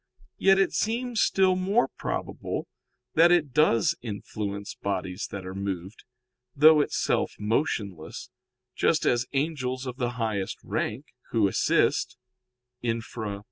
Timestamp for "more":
1.55-1.87